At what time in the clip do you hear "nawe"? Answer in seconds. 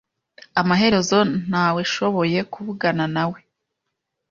3.15-3.39